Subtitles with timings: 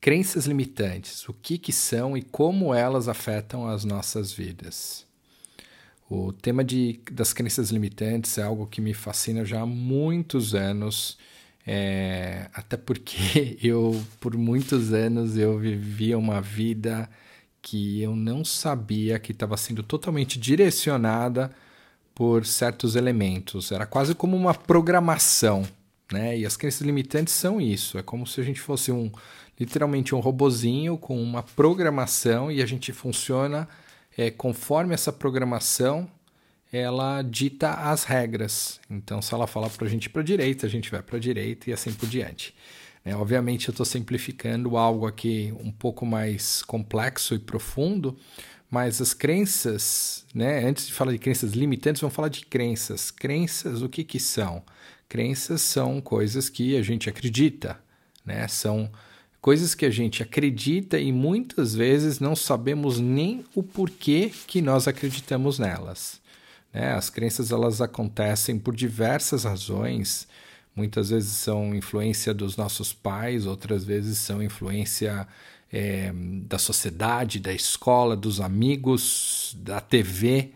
[0.00, 5.06] Crenças limitantes, o que, que são e como elas afetam as nossas vidas.
[6.08, 11.18] O tema de, das crenças limitantes é algo que me fascina já há muitos anos,
[11.66, 17.08] é, até porque eu, por muitos anos, eu vivia uma vida
[17.62, 21.50] que eu não sabia que estava sendo totalmente direcionada
[22.14, 23.70] por certos elementos.
[23.70, 25.62] Era quase como uma programação,
[26.12, 26.38] né?
[26.38, 27.98] E as crenças limitantes são isso.
[27.98, 29.10] É como se a gente fosse um
[29.58, 33.68] literalmente um robozinho com uma programação e a gente funciona
[34.16, 36.08] é, conforme essa programação
[36.72, 38.80] ela dita as regras.
[38.88, 41.16] Então, se ela fala para a gente ir para a direita, a gente vai para
[41.16, 42.54] a direita e assim por diante.
[43.04, 48.16] É, obviamente, eu estou simplificando algo aqui um pouco mais complexo e profundo,
[48.70, 53.10] mas as crenças, né, antes de falar de crenças limitantes, vamos falar de crenças.
[53.10, 54.62] Crenças, o que, que são?
[55.10, 57.76] Crenças são coisas que a gente acredita,
[58.24, 58.46] né?
[58.46, 58.88] são
[59.40, 64.86] coisas que a gente acredita e muitas vezes não sabemos nem o porquê que nós
[64.86, 66.20] acreditamos nelas.
[66.72, 66.92] Né?
[66.92, 70.28] As crenças elas acontecem por diversas razões.
[70.76, 75.26] Muitas vezes são influência dos nossos pais, outras vezes são influência
[75.72, 80.52] é, da sociedade, da escola, dos amigos, da TV.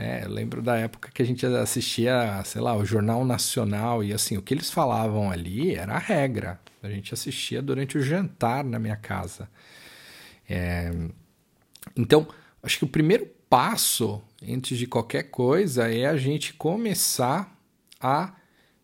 [0.00, 0.22] Né?
[0.24, 4.38] Eu lembro da época que a gente assistia, sei lá, o Jornal Nacional e assim,
[4.38, 6.58] o que eles falavam ali era a regra.
[6.82, 9.46] A gente assistia durante o jantar na minha casa.
[10.48, 10.90] É...
[11.94, 12.26] Então,
[12.62, 17.54] acho que o primeiro passo antes de qualquer coisa é a gente começar
[18.00, 18.34] a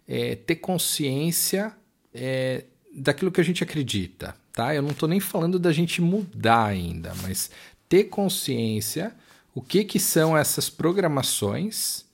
[0.06, 1.72] é, ter consciência
[2.12, 2.64] é,
[2.94, 4.74] daquilo que a gente acredita, tá?
[4.74, 7.50] Eu não estou nem falando da gente mudar ainda, mas
[7.88, 9.14] ter consciência
[9.56, 12.04] o que, que são essas programações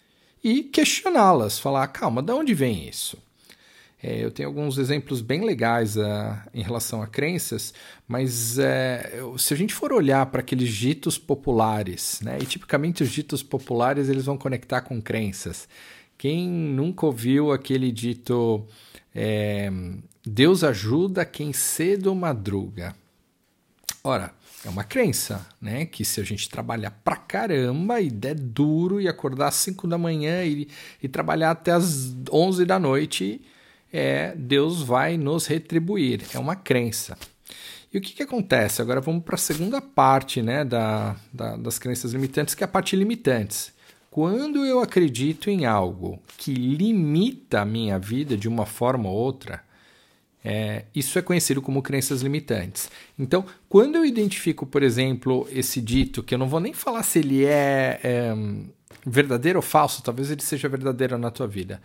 [0.44, 3.18] e questioná-las, falar, calma, de onde vem isso?
[4.00, 7.74] É, eu tenho alguns exemplos bem legais uh, em relação a crenças,
[8.06, 13.10] mas uh, se a gente for olhar para aqueles ditos populares, né, e tipicamente os
[13.10, 15.68] ditos populares eles vão conectar com crenças.
[16.16, 18.64] Quem nunca ouviu aquele dito
[19.12, 19.68] é,
[20.24, 22.94] Deus ajuda quem cedo madruga?
[24.04, 24.32] Ora,
[24.64, 25.86] é uma crença, né?
[25.86, 29.98] Que se a gente trabalhar pra caramba e der duro e acordar às 5 da
[29.98, 30.68] manhã e,
[31.02, 33.40] e trabalhar até às 11 da noite,
[33.92, 36.22] é, Deus vai nos retribuir.
[36.32, 37.18] É uma crença.
[37.92, 38.80] E o que, que acontece?
[38.80, 42.68] Agora vamos para a segunda parte né, da, da, das crenças limitantes, que é a
[42.68, 43.72] parte limitantes.
[44.10, 49.62] Quando eu acredito em algo que limita a minha vida de uma forma ou outra,
[50.44, 52.90] é, isso é conhecido como crenças limitantes.
[53.18, 57.20] Então, quando eu identifico, por exemplo, esse dito, que eu não vou nem falar se
[57.20, 58.34] ele é, é
[59.06, 61.80] verdadeiro ou falso, talvez ele seja verdadeiro na tua vida,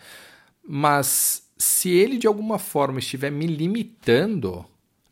[0.67, 4.65] mas se ele de alguma forma estiver me limitando,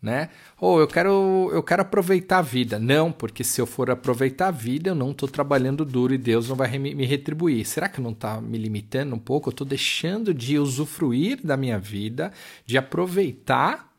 [0.06, 0.30] né?
[0.62, 2.80] Ou eu quero eu quero aproveitar a vida.
[2.80, 6.48] Não, porque se eu for aproveitar a vida, eu não estou trabalhando duro e Deus
[6.48, 7.66] não vai me retribuir.
[7.66, 9.50] Será que não está me limitando um pouco?
[9.50, 12.32] Eu estou deixando de usufruir da minha vida,
[12.66, 13.92] de aproveitar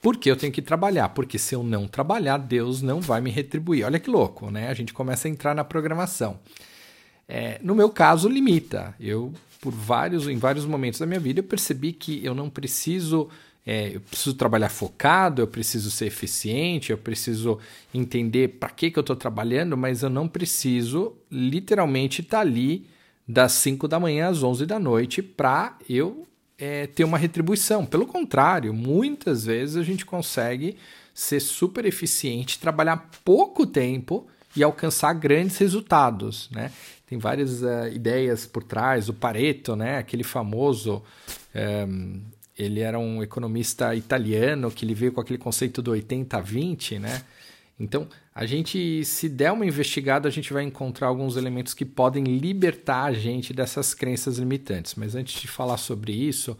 [0.00, 3.84] porque eu tenho que trabalhar, porque se eu não trabalhar, Deus não vai me retribuir.
[3.84, 4.68] Olha que louco, né?
[4.68, 6.38] A gente começa a entrar na programação.
[7.28, 8.94] É, no meu caso, limita.
[8.98, 13.28] Eu por vários, em vários momentos da minha vida, eu percebi que eu não preciso.
[13.70, 17.58] É, eu preciso trabalhar focado, eu preciso ser eficiente, eu preciso
[17.92, 22.86] entender para que, que eu estou trabalhando, mas eu não preciso literalmente estar tá ali
[23.28, 26.26] das 5 da manhã às 11 da noite para eu
[26.56, 27.84] é, ter uma retribuição.
[27.84, 30.78] Pelo contrário, muitas vezes a gente consegue
[31.12, 34.26] ser super eficiente, trabalhar pouco tempo
[34.56, 36.72] e alcançar grandes resultados, né?
[37.06, 39.08] tem várias uh, ideias por trás.
[39.08, 41.02] O Pareto, né, aquele famoso,
[41.88, 42.20] um,
[42.58, 47.22] ele era um economista italiano que ele veio com aquele conceito do 80-20, né?
[47.78, 52.24] Então, a gente, se der uma investigada, a gente vai encontrar alguns elementos que podem
[52.24, 54.96] libertar a gente dessas crenças limitantes.
[54.96, 56.58] Mas antes de falar sobre isso,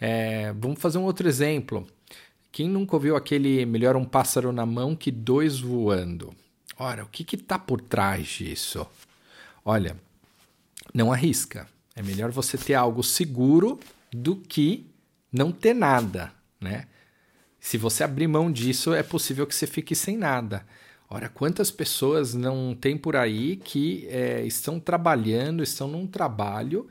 [0.00, 1.86] é, vamos fazer um outro exemplo.
[2.52, 6.32] Quem nunca ouviu aquele melhor um pássaro na mão que dois voando?
[6.78, 8.86] Ora, o que está por trás disso?
[9.64, 9.96] Olha,
[10.94, 11.66] não arrisca.
[11.94, 13.78] É melhor você ter algo seguro
[14.12, 14.86] do que
[15.32, 16.86] não ter nada, né?
[17.60, 20.66] Se você abrir mão disso, é possível que você fique sem nada.
[21.08, 26.88] Ora, quantas pessoas não tem por aí que é, estão trabalhando, estão num trabalho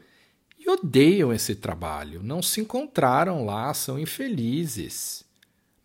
[0.59, 5.23] e odeiam esse trabalho, não se encontraram lá, são infelizes.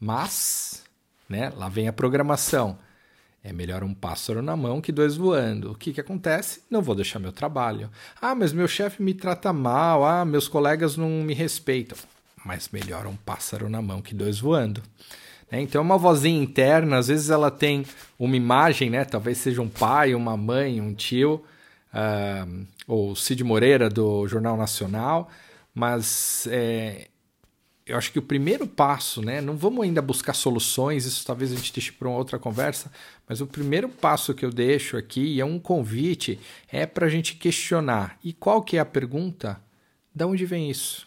[0.01, 0.83] Mas,
[1.29, 2.79] né, lá vem a programação.
[3.43, 5.71] É melhor um pássaro na mão que dois voando.
[5.71, 6.63] O que, que acontece?
[6.69, 7.91] Não vou deixar meu trabalho.
[8.21, 10.05] Ah, mas meu chefe me trata mal.
[10.05, 11.97] Ah, meus colegas não me respeitam.
[12.45, 14.83] Mas melhor um pássaro na mão que dois voando.
[15.51, 15.61] Né?
[15.61, 17.85] Então é uma vozinha interna, às vezes ela tem
[18.19, 19.05] uma imagem, né?
[19.05, 21.43] talvez seja um pai, uma mãe, um tio,
[21.93, 25.31] uh, ou Cid Moreira do Jornal Nacional,
[25.75, 27.09] mas é,
[27.87, 29.41] eu acho que o primeiro passo, né?
[29.41, 32.91] Não vamos ainda buscar soluções, isso talvez a gente deixe para uma outra conversa,
[33.29, 36.39] mas o primeiro passo que eu deixo aqui, e é um convite,
[36.71, 38.19] é para a gente questionar.
[38.25, 39.61] E qual que é a pergunta?
[40.15, 41.07] De onde vem isso?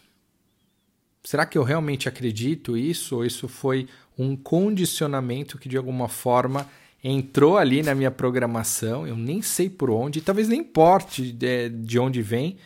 [1.28, 3.16] Será que eu realmente acredito isso?
[3.16, 3.86] Ou isso foi
[4.16, 6.66] um condicionamento que de alguma forma
[7.04, 9.06] entrou ali na minha programação?
[9.06, 12.56] Eu nem sei por onde, talvez nem importe de, de onde vem,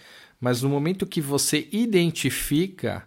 [0.41, 3.05] mas no momento que você identifica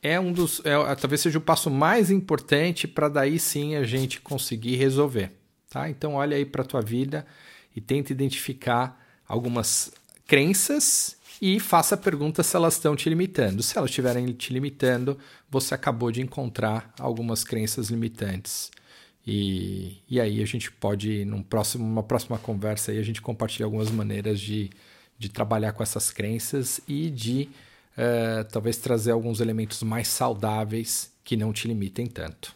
[0.00, 0.62] é um dos.
[0.64, 5.32] É, talvez seja o passo mais importante para daí sim a gente conseguir resolver.
[5.68, 5.90] Tá?
[5.90, 7.26] Então olha aí para a tua vida
[7.74, 9.90] e tenta identificar algumas
[10.28, 13.62] crenças e faça perguntas se elas estão te limitando.
[13.62, 15.18] Se elas estiverem te limitando,
[15.50, 18.70] você acabou de encontrar algumas crenças limitantes.
[19.26, 23.66] E, e aí a gente pode, num próximo, uma próxima conversa, aí a gente compartilha
[23.66, 24.70] algumas maneiras de,
[25.18, 27.48] de trabalhar com essas crenças e de
[27.98, 32.54] uh, talvez trazer alguns elementos mais saudáveis que não te limitem tanto.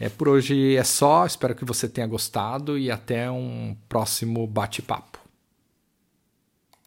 [0.00, 5.23] É, por hoje é só, espero que você tenha gostado e até um próximo bate-papo.